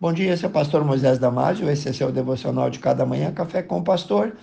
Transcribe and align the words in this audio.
Bom 0.00 0.14
dia, 0.14 0.32
esse 0.32 0.46
é 0.46 0.48
o 0.48 0.50
pastor 0.50 0.82
Moisés 0.82 1.18
Damásio, 1.18 1.68
esse 1.68 1.86
é 1.86 1.92
seu 1.92 2.10
devocional 2.10 2.70
de 2.70 2.78
cada 2.78 3.04
manhã, 3.04 3.30
Café 3.34 3.62
com 3.62 3.80
o 3.80 3.84
Pastor. 3.84 4.34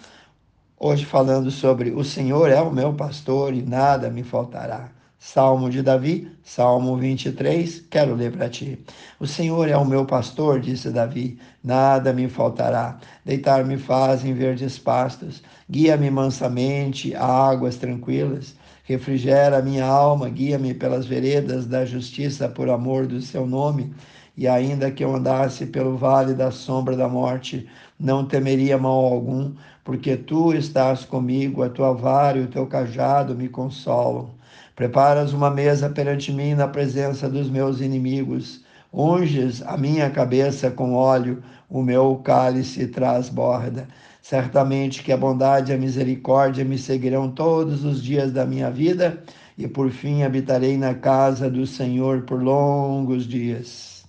Hoje 0.79 1.03
falando 1.03 1.49
sobre 1.49 1.89
o 1.89 2.03
Senhor 2.03 2.51
é 2.51 2.61
o 2.61 2.71
meu 2.71 2.93
pastor 2.93 3.55
e 3.55 3.63
nada 3.63 4.07
me 4.11 4.21
faltará. 4.21 4.91
Salmo 5.17 5.67
de 5.71 5.81
Davi, 5.81 6.31
Salmo 6.43 6.95
23, 6.95 7.85
quero 7.89 8.13
ler 8.13 8.33
para 8.33 8.47
ti. 8.47 8.85
O 9.19 9.25
Senhor 9.25 9.67
é 9.67 9.75
o 9.75 9.83
meu 9.83 10.05
pastor, 10.05 10.59
disse 10.59 10.91
Davi, 10.91 11.39
nada 11.63 12.13
me 12.13 12.29
faltará. 12.29 12.99
Deitar-me 13.25 13.79
faz 13.79 14.23
em 14.23 14.35
verdes 14.35 14.77
pastos, 14.77 15.41
guia-me 15.67 16.11
mansamente 16.11 17.15
a 17.15 17.25
águas 17.25 17.77
tranquilas. 17.77 18.55
Refrigera 18.87 19.61
minha 19.61 19.85
alma, 19.85 20.29
guia-me 20.29 20.73
pelas 20.73 21.05
veredas 21.05 21.65
da 21.65 21.83
justiça 21.83 22.47
por 22.47 22.69
amor 22.69 23.05
do 23.05 23.21
seu 23.21 23.45
nome 23.45 23.93
e 24.37 24.47
ainda 24.47 24.89
que 24.89 25.03
eu 25.03 25.13
andasse 25.13 25.65
pelo 25.65 25.97
vale 25.97 26.33
da 26.33 26.51
sombra 26.51 26.95
da 26.95 27.09
morte, 27.09 27.67
não 27.99 28.25
temeria 28.25 28.77
mal 28.77 29.03
algum, 29.03 29.51
porque 29.83 30.15
tu 30.15 30.53
estás 30.53 31.03
comigo, 31.03 31.63
a 31.63 31.69
tua 31.69 31.91
vara 31.91 32.37
e 32.37 32.43
o 32.43 32.47
teu 32.47 32.65
cajado 32.65 33.35
me 33.35 33.49
consolam. 33.49 34.29
Preparas 34.73 35.33
uma 35.33 35.49
mesa 35.49 35.89
perante 35.89 36.31
mim 36.31 36.53
na 36.53 36.69
presença 36.69 37.27
dos 37.27 37.49
meus 37.49 37.81
inimigos. 37.81 38.63
Unges 38.93 39.61
a 39.63 39.75
minha 39.75 40.09
cabeça 40.09 40.71
com 40.71 40.93
óleo, 40.93 41.43
o 41.69 41.81
meu 41.81 42.15
cálice 42.23 42.87
transborda. 42.87 43.85
Certamente 44.29 45.03
que 45.03 45.13
a 45.13 45.15
bondade 45.15 45.71
e 45.71 45.75
a 45.75 45.77
misericórdia 45.77 46.65
me 46.65 46.77
seguirão 46.77 47.31
todos 47.31 47.85
os 47.85 48.03
dias 48.03 48.29
da 48.29 48.45
minha 48.45 48.69
vida, 48.69 49.23
e 49.57 49.69
por 49.69 49.89
fim 49.89 50.21
habitarei 50.21 50.75
na 50.75 50.93
casa 50.93 51.49
do 51.49 51.65
Senhor 51.65 52.23
por 52.23 52.43
longos 52.43 53.25
dias. 53.25 54.05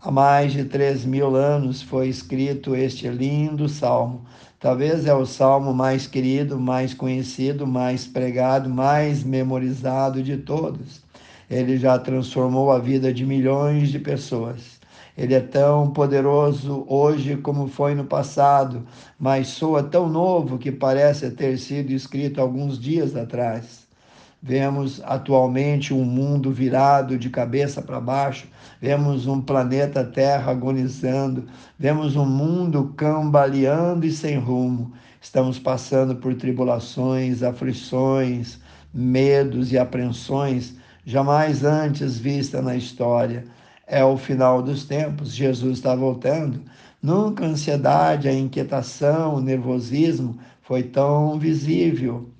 Há 0.00 0.10
mais 0.10 0.52
de 0.52 0.64
três 0.64 1.04
mil 1.04 1.36
anos 1.36 1.80
foi 1.80 2.08
escrito 2.08 2.74
este 2.74 3.06
lindo 3.06 3.68
salmo. 3.68 4.24
Talvez 4.58 5.06
é 5.06 5.14
o 5.14 5.24
salmo 5.24 5.72
mais 5.72 6.08
querido, 6.08 6.58
mais 6.58 6.92
conhecido, 6.92 7.64
mais 7.64 8.08
pregado, 8.08 8.68
mais 8.68 9.22
memorizado 9.22 10.20
de 10.20 10.36
todos. 10.36 11.00
Ele 11.48 11.78
já 11.78 11.96
transformou 11.96 12.72
a 12.72 12.80
vida 12.80 13.14
de 13.14 13.24
milhões 13.24 13.90
de 13.90 14.00
pessoas. 14.00 14.77
Ele 15.18 15.34
é 15.34 15.40
tão 15.40 15.90
poderoso 15.90 16.84
hoje 16.86 17.36
como 17.38 17.66
foi 17.66 17.92
no 17.92 18.04
passado, 18.04 18.86
mas 19.18 19.48
soa 19.48 19.82
tão 19.82 20.08
novo 20.08 20.58
que 20.58 20.70
parece 20.70 21.28
ter 21.32 21.58
sido 21.58 21.90
escrito 21.90 22.40
alguns 22.40 22.78
dias 22.78 23.16
atrás. 23.16 23.88
Vemos 24.40 25.02
atualmente 25.04 25.92
um 25.92 26.04
mundo 26.04 26.52
virado 26.52 27.18
de 27.18 27.28
cabeça 27.30 27.82
para 27.82 28.00
baixo, 28.00 28.46
vemos 28.80 29.26
um 29.26 29.40
planeta 29.40 30.04
Terra 30.04 30.52
agonizando, 30.52 31.48
vemos 31.76 32.14
um 32.14 32.24
mundo 32.24 32.94
cambaleando 32.96 34.06
e 34.06 34.12
sem 34.12 34.38
rumo. 34.38 34.92
Estamos 35.20 35.58
passando 35.58 36.14
por 36.14 36.32
tribulações, 36.36 37.42
aflições, 37.42 38.60
medos 38.94 39.72
e 39.72 39.78
apreensões 39.78 40.76
jamais 41.04 41.64
antes 41.64 42.18
vista 42.18 42.62
na 42.62 42.76
história. 42.76 43.44
É 43.88 44.04
o 44.04 44.16
final 44.16 44.62
dos 44.62 44.84
tempos, 44.84 45.34
Jesus 45.34 45.78
está 45.78 45.96
voltando. 45.96 46.62
Nunca 47.02 47.44
a 47.44 47.48
ansiedade, 47.48 48.28
a 48.28 48.32
inquietação, 48.32 49.36
o 49.36 49.40
nervosismo 49.40 50.38
foi 50.62 50.82
tão 50.84 51.38
visível 51.38 52.30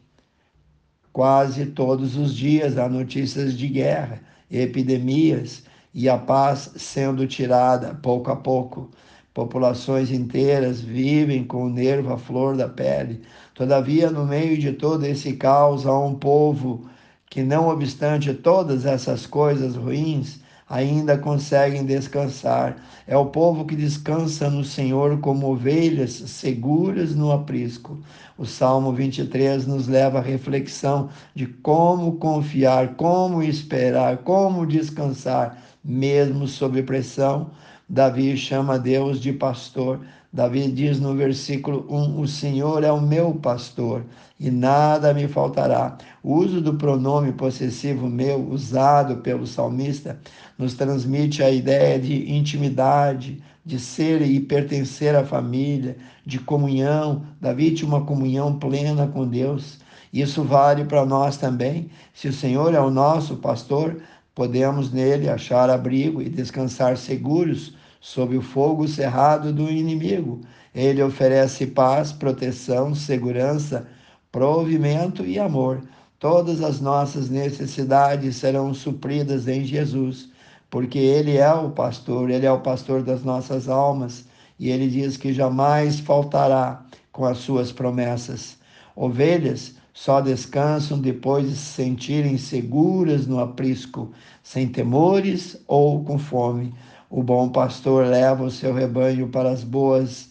Quase 1.19 1.67
todos 1.67 2.17
os 2.17 2.33
dias 2.33 2.79
há 2.79 2.89
notícias 2.89 3.59
de 3.59 3.67
guerra, 3.67 4.21
epidemias 4.49 5.65
e 5.93 6.09
a 6.09 6.17
paz 6.17 6.71
sendo 6.77 7.27
tirada 7.27 7.93
pouco 7.93 8.31
a 8.31 8.37
pouco. 8.37 8.89
Populações 9.35 10.13
inteiras 10.13 10.81
vivem 10.81 11.43
com 11.43 11.65
o 11.65 11.69
nervo 11.69 12.13
à 12.13 12.19
flor 12.19 12.57
da 12.57 12.69
pele. 12.69 13.23
Todavia, 13.53 14.13
no 14.13 14.25
meio 14.25 14.57
de 14.59 14.73
todo 14.73 15.05
esse 15.05 15.33
caos, 15.33 15.87
há 15.87 15.99
um 15.99 16.15
povo 16.15 16.89
que, 17.29 17.43
não 17.43 17.67
obstante 17.69 18.33
todas 18.33 18.87
essas 18.87 19.27
coisas 19.27 19.75
ruins, 19.75 20.39
ainda 20.69 21.17
conseguem 21.17 21.85
descansar. 21.85 22.77
É 23.07 23.17
o 23.17 23.27
povo 23.27 23.65
que 23.65 23.75
descansa 23.75 24.51
no 24.51 24.63
Senhor 24.63 25.19
como 25.21 25.51
ovelhas 25.51 26.13
seguras 26.13 27.15
no 27.15 27.33
aprisco. 27.33 27.99
O 28.37 28.45
Salmo 28.45 28.93
23 28.93 29.67
nos 29.67 29.89
leva 29.89 30.19
à 30.19 30.23
reflexão 30.23 31.09
de 31.35 31.47
como 31.47 32.17
confiar, 32.17 32.95
como 32.97 33.43
esperar, 33.43 34.19
como 34.19 34.67
descansar, 34.67 35.63
mesmo 35.83 36.47
sob 36.47 36.83
pressão. 36.83 37.51
Davi 37.89 38.37
chama 38.37 38.79
Deus 38.79 39.19
de 39.19 39.33
pastor. 39.33 40.01
Davi 40.31 40.71
diz 40.71 41.01
no 41.01 41.15
versículo 41.15 41.87
1: 41.89 42.21
O 42.21 42.29
Senhor 42.29 42.85
é 42.85 42.93
o 42.93 43.01
meu 43.01 43.33
pastor 43.33 44.05
e 44.39 44.51
nada 44.51 45.15
me 45.15 45.27
faltará. 45.27 45.97
O 46.23 46.35
uso 46.35 46.61
do 46.61 46.75
pronome 46.75 47.33
possessivo 47.33 48.07
meu, 48.07 48.47
usado 48.51 49.17
pelo 49.17 49.47
salmista, 49.47 50.21
nos 50.59 50.75
transmite 50.75 51.43
a 51.43 51.51
ideia 51.51 51.99
de 51.99 52.31
intimidade, 52.31 53.43
de 53.65 53.81
ser 53.81 54.21
e 54.21 54.39
pertencer 54.39 55.17
à 55.17 55.25
família, 55.25 55.97
de 56.27 56.39
comunhão. 56.39 57.23
Davi 57.41 57.71
tinha 57.71 57.89
uma 57.89 58.05
comunhão 58.05 58.59
plena 58.59 59.07
com 59.07 59.27
Deus. 59.27 59.79
Isso 60.13 60.43
vale 60.43 60.85
para 60.85 61.07
nós 61.07 61.39
também. 61.39 61.91
Se 62.13 62.29
o 62.29 62.33
Senhor 62.35 62.75
é 62.75 62.81
o 62.81 62.91
nosso 62.91 63.37
pastor, 63.37 63.97
podemos 64.39 64.93
nele 64.93 65.29
achar 65.29 65.69
abrigo 65.69 66.23
e 66.23 66.29
descansar 66.29 66.97
seguros 66.97 67.75
sob 68.01 68.37
o 68.37 68.41
fogo 68.41 68.87
cerrado 68.87 69.53
do 69.53 69.69
inimigo. 69.69 70.43
Ele 70.73 71.03
oferece 71.03 71.67
paz, 71.67 72.13
proteção, 72.13 72.95
segurança, 72.95 73.89
provimento 74.31 75.27
e 75.27 75.41
amor. 75.41 75.83
Todas 76.21 76.63
as 76.63 76.81
nossas 76.81 77.29
necessidades 77.29 78.37
serão 78.37 78.73
supridas 78.73 79.49
em 79.49 79.65
Jesus, 79.65 80.29
porque 80.71 81.01
Ele 81.01 81.37
é 81.37 81.53
o 81.53 81.71
pastor, 81.71 82.31
Ele 82.31 82.47
é 82.47 82.53
o 82.53 82.61
pastor 82.61 83.03
das 83.03 83.25
nossas 83.25 83.69
almas, 83.69 84.25
e 84.57 84.71
Ele 84.71 84.89
diz 84.89 85.17
que 85.17 85.33
jamais 85.33 85.99
faltará 85.99 86.85
com 87.11 87.25
as 87.25 87.39
suas 87.39 87.73
promessas. 87.73 88.57
Ovelhas 89.01 89.77
só 89.95 90.21
descansam 90.21 91.01
depois 91.01 91.49
de 91.49 91.55
se 91.55 91.73
sentirem 91.75 92.37
seguras 92.37 93.29
no 93.29 93.39
aprisco, 93.39 94.11
sem 94.43 94.67
temores 94.67 95.57
ou 95.69 96.03
com 96.03 96.19
fome. 96.19 96.75
O 97.09 97.23
bom 97.23 97.49
pastor 97.49 98.05
leva 98.07 98.43
o 98.43 98.51
seu 98.51 98.75
rebanho 98.75 99.29
para 99.29 99.51
as 99.53 99.63
boas 99.63 100.31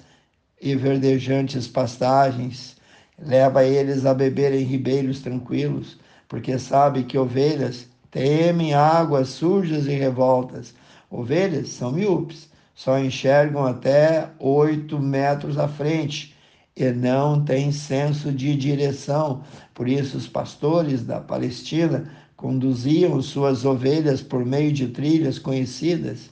e 0.61 0.75
verdejantes 0.75 1.66
pastagens, 1.66 2.75
leva 3.17 3.63
eles 3.63 4.05
a 4.05 4.13
beber 4.13 4.51
em 4.51 4.66
ribeiros 4.66 5.22
tranquilos, 5.22 5.97
porque 6.28 6.59
sabe 6.59 7.03
que 7.03 7.17
ovelhas 7.17 7.88
temem 8.11 8.73
águas 8.73 9.29
sujas 9.29 9.85
e 9.88 9.91
revoltas. 9.91 10.75
Ovelhas 11.09 11.69
são 11.69 11.94
míopes, 11.94 12.49
só 12.75 12.99
enxergam 12.99 13.66
até 13.66 14.29
oito 14.39 14.99
metros 14.99 15.57
à 15.57 15.69
frente 15.69 16.35
e 16.78 16.92
não 16.92 17.44
têm 17.44 17.72
senso 17.72 18.32
de 18.32 18.56
direção. 18.56 19.42
Por 19.74 19.90
isso, 19.90 20.16
os 20.16 20.28
pastores 20.28 21.04
da 21.04 21.20
Palestina 21.20 22.08
conduziam 22.36 23.20
suas 23.20 23.66
ovelhas 23.66 24.22
por 24.22 24.46
meio 24.46 24.72
de 24.72 24.90
trilhas 24.90 25.40
conhecidas 25.40 26.30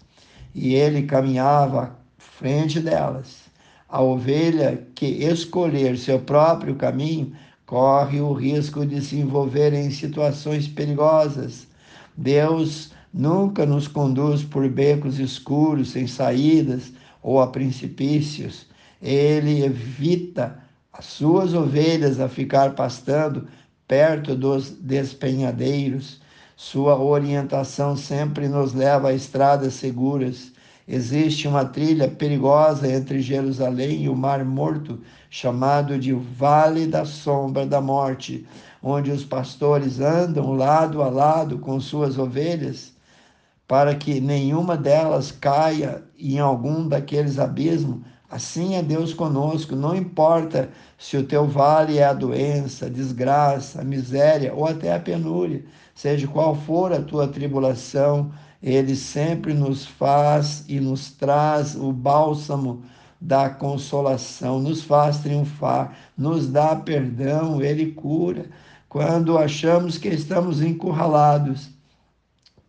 e 0.53 0.75
ele 0.75 1.03
caminhava 1.03 1.81
à 1.81 1.91
frente 2.17 2.79
delas. 2.79 3.45
A 3.89 4.01
ovelha 4.01 4.85
que 4.93 5.05
escolher 5.05 5.97
seu 5.97 6.19
próprio 6.19 6.75
caminho 6.75 7.33
corre 7.65 8.21
o 8.21 8.31
risco 8.31 8.85
de 8.85 9.01
se 9.01 9.15
envolver 9.17 9.73
em 9.73 9.89
situações 9.89 10.67
perigosas. 10.67 11.67
Deus 12.15 12.91
nunca 13.11 13.65
nos 13.65 13.87
conduz 13.87 14.43
por 14.43 14.69
becos 14.69 15.17
escuros, 15.17 15.89
sem 15.89 16.05
saídas 16.05 16.93
ou 17.23 17.41
a 17.41 17.47
precipícios. 17.47 18.67
Ele 19.07 19.63
evita 19.63 20.59
as 20.91 21.05
suas 21.05 21.53
ovelhas 21.53 22.19
a 22.19 22.27
ficar 22.27 22.75
pastando 22.75 23.47
perto 23.87 24.35
dos 24.35 24.71
despenhadeiros 24.71 26.19
sua 26.55 26.97
orientação 26.97 27.97
sempre 27.97 28.47
nos 28.47 28.73
leva 28.73 29.09
a 29.09 29.13
estradas 29.13 29.73
seguras. 29.73 30.53
Existe 30.87 31.49
uma 31.49 31.65
trilha 31.65 32.07
perigosa 32.07 32.87
entre 32.89 33.19
Jerusalém 33.21 34.03
e 34.03 34.09
o 34.09 34.15
Mar 34.15 34.45
Morto, 34.45 35.01
chamado 35.29 35.99
de 35.99 36.13
Vale 36.13 36.87
da 36.87 37.03
Sombra 37.03 37.65
da 37.65 37.81
Morte, 37.81 38.47
onde 38.81 39.11
os 39.11 39.25
pastores 39.25 39.99
andam 39.99 40.53
lado 40.53 41.01
a 41.01 41.09
lado 41.09 41.59
com 41.59 41.77
suas 41.81 42.17
ovelhas, 42.17 42.93
para 43.67 43.93
que 43.93 44.21
nenhuma 44.21 44.77
delas 44.77 45.31
caia 45.31 46.03
em 46.17 46.39
algum 46.39 46.87
daqueles 46.87 47.37
abismos. 47.37 47.99
Assim 48.29 48.75
é 48.75 48.81
Deus 48.81 49.13
conosco, 49.13 49.75
não 49.75 49.95
importa 49.95 50.69
se 50.97 51.15
o 51.15 51.23
teu 51.23 51.45
vale 51.47 51.99
é 51.99 52.05
a 52.05 52.13
doença, 52.13 52.87
a 52.87 52.89
desgraça, 52.89 53.81
a 53.81 53.83
miséria 53.83 54.53
ou 54.53 54.65
até 54.65 54.93
a 54.93 54.99
penúria, 54.99 55.63
seja 55.93 56.27
qual 56.27 56.55
for 56.55 56.91
a 56.91 57.01
tua 57.01 57.27
tribulação, 57.27 58.31
Ele 58.61 58.95
sempre 58.95 59.53
nos 59.53 59.85
faz 59.85 60.65
e 60.67 60.79
nos 60.79 61.11
traz 61.11 61.75
o 61.75 61.91
bálsamo 61.91 62.83
da 63.19 63.49
consolação, 63.49 64.59
nos 64.59 64.83
faz 64.83 65.19
triunfar, 65.19 65.95
nos 66.17 66.47
dá 66.47 66.75
perdão, 66.75 67.61
ele 67.61 67.91
cura. 67.91 68.45
Quando 68.89 69.37
achamos 69.37 69.97
que 69.97 70.09
estamos 70.09 70.61
encurralados, 70.61 71.69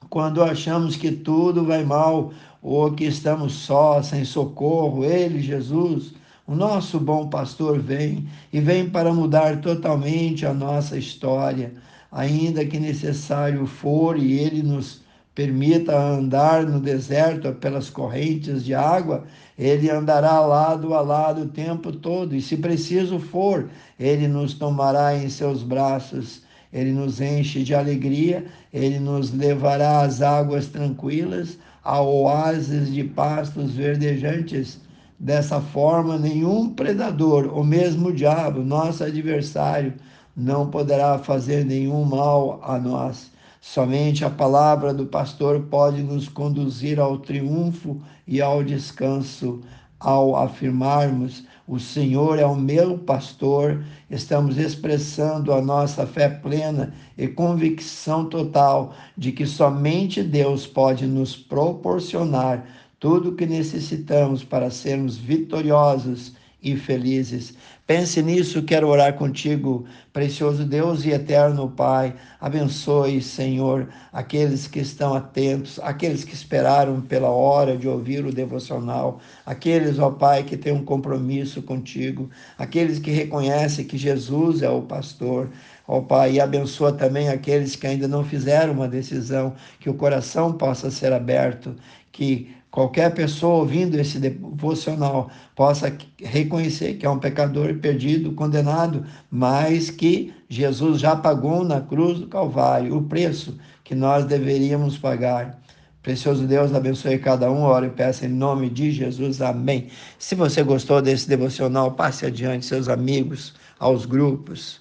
quando 0.09 0.43
achamos 0.43 0.97
que 0.97 1.11
tudo 1.11 1.65
vai 1.65 1.85
mal 1.85 2.33
ou 2.63 2.93
que 2.93 3.05
estamos 3.05 3.53
só, 3.53 4.03
sem 4.03 4.25
socorro, 4.25 5.05
ele, 5.05 5.41
Jesus, 5.41 6.15
o 6.47 6.55
nosso 6.55 7.01
bom 7.01 7.29
pastor 7.29 7.79
vem 7.79 8.29
e 8.53 8.61
vem 8.61 8.89
para 8.89 9.13
mudar 9.13 9.61
totalmente 9.61 10.47
a 10.47 10.55
nossa 10.55 10.97
história, 10.97 11.75
ainda 12.11 12.65
que 12.65 12.79
necessário 12.79 13.67
for 13.67 14.17
e 14.17 14.39
ele 14.39 14.63
nos 14.63 15.05
permita 15.35 15.95
andar 15.95 16.65
no 16.65 16.81
deserto 16.81 17.53
pelas 17.53 17.91
correntes 17.91 18.65
de 18.65 18.75
água, 18.75 19.25
ele 19.59 19.91
andará 19.91 20.41
lado 20.41 20.95
a 20.95 21.03
lado 21.03 21.43
o 21.43 21.49
tempo 21.49 21.93
todo, 21.93 22.35
e 22.35 22.41
se 22.41 22.57
preciso 22.57 23.19
for, 23.19 23.69
ele 24.01 24.27
nos 24.27 24.55
tomará 24.55 25.15
em 25.15 25.29
seus 25.29 25.63
braços, 25.63 26.41
ele 26.73 26.93
nos 26.93 27.21
enche 27.21 27.63
de 27.63 27.75
alegria, 27.75 28.45
ele 28.73 28.99
nos 28.99 29.33
levará 29.33 30.03
às 30.03 30.23
águas 30.23 30.67
tranquilas, 30.67 31.59
a 31.83 32.01
oásis 32.01 32.93
de 32.93 33.05
pastos 33.05 33.73
verdejantes. 33.73 34.81
Dessa 35.19 35.61
forma, 35.61 36.19
nenhum 36.19 36.75
predador, 36.75 37.51
ou 37.53 37.65
mesmo 37.65 38.09
o 38.09 38.15
diabo, 38.15 38.63
nosso 38.63 39.03
adversário, 39.03 39.95
não 40.37 40.69
poderá 40.69 41.19
fazer 41.19 41.65
nenhum 41.65 42.05
mal 42.05 42.61
a 42.63 42.79
nós 42.79 43.31
Somente 43.69 44.25
a 44.25 44.31
palavra 44.31 44.95
do 44.95 45.07
pastor 45.07 45.63
pode 45.63 46.01
nos 46.01 46.29
conduzir 46.29 47.01
ao 47.01 47.19
triunfo 47.19 48.01
e 48.25 48.41
ao 48.41 48.63
descanso. 48.63 49.61
Ao 49.99 50.37
afirmarmos, 50.37 51.45
o 51.67 51.81
Senhor 51.81 52.39
é 52.39 52.45
o 52.45 52.55
meu 52.55 52.99
pastor, 52.99 53.83
estamos 54.11 54.59
expressando 54.59 55.53
a 55.53 55.63
nossa 55.63 56.07
fé 56.07 56.29
plena 56.29 56.93
e 57.17 57.27
convicção 57.27 58.29
total 58.29 58.95
de 59.17 59.33
que 59.33 59.47
somente 59.47 60.23
Deus 60.23 60.67
pode 60.67 61.07
nos 61.07 61.35
proporcionar 61.35 62.67
tudo 63.01 63.31
o 63.31 63.35
que 63.35 63.47
necessitamos 63.47 64.45
para 64.45 64.71
sermos 64.71 65.17
vitoriosos 65.17 66.35
e 66.63 66.77
felizes. 66.77 67.55
Pense 67.87 68.21
nisso, 68.21 68.65
quero 68.65 68.89
orar 68.89 69.15
contigo, 69.15 69.85
precioso 70.13 70.65
Deus 70.65 71.05
e 71.05 71.11
eterno 71.11 71.71
Pai. 71.71 72.15
Abençoe, 72.41 73.23
Senhor, 73.23 73.89
aqueles 74.13 74.67
que 74.67 74.81
estão 74.81 75.15
atentos, 75.15 75.79
aqueles 75.81 76.25
que 76.25 76.35
esperaram 76.35 77.01
pela 77.01 77.29
hora 77.29 77.77
de 77.77 77.87
ouvir 77.87 78.25
o 78.25 78.33
devocional, 78.33 79.21
aqueles, 79.45 80.01
ó 80.01 80.11
Pai, 80.11 80.43
que 80.43 80.57
têm 80.57 80.73
um 80.73 80.85
compromisso 80.85 81.63
contigo, 81.63 82.29
aqueles 82.59 82.99
que 82.99 83.13
reconhecem 83.13 83.85
que 83.85 83.97
Jesus 83.97 84.63
é 84.63 84.69
o 84.69 84.83
pastor. 84.83 85.51
Ó 85.89 86.01
Pai, 86.01 86.33
e 86.33 86.41
abençoa 86.41 86.93
também 86.93 87.29
aqueles 87.29 87.77
que 87.77 87.87
ainda 87.87 88.09
não 88.09 88.25
fizeram 88.25 88.73
uma 88.73 88.89
decisão, 88.89 89.55
que 89.79 89.89
o 89.89 89.95
coração 89.95 90.53
possa 90.53 90.91
ser 90.91 91.13
aberto, 91.13 91.77
que 92.11 92.51
qualquer 92.71 93.15
pessoa 93.15 93.61
ouvindo 93.61 93.95
esse 93.95 94.19
devocional 94.19 95.31
possa 95.55 95.97
reconhecer 96.21 96.95
que 96.95 97.07
é 97.07 97.11
um 97.11 97.19
pecador 97.19 97.75
perdido, 97.77 98.33
condenado, 98.33 99.07
mas 99.31 99.91
que 99.91 100.35
Jesus 100.49 101.01
já 101.01 101.15
pagou 101.15 101.65
na 101.65 101.81
cruz 101.81 102.19
do 102.19 102.27
Calvário 102.27 102.97
o 102.97 103.03
preço 103.05 103.57
que 103.85 103.95
nós 103.95 104.25
deveríamos 104.25 104.99
pagar. 104.99 105.59
Precioso 106.03 106.47
Deus, 106.47 106.73
abençoe 106.73 107.19
cada 107.19 107.51
um, 107.51 107.63
ora 107.63 107.87
e 107.87 107.91
peça 107.91 108.27
em 108.27 108.29
nome 108.29 108.71
de 108.71 108.93
Jesus. 108.93 109.41
Amém. 109.41 109.89
Se 110.19 110.35
você 110.35 110.63
gostou 110.63 111.03
desse 111.03 111.29
devocional, 111.29 111.93
passe 111.93 112.25
adiante 112.25 112.65
seus 112.65 112.89
amigos, 112.89 113.55
aos 113.79 114.07
grupos. 114.07 114.81